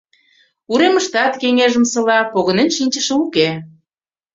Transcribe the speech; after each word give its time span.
Уремыштат 0.71 1.33
кеҥежымсыла 1.41 2.19
погынен 2.33 2.69
шинчыше 2.77 3.13
уке. 3.23 3.49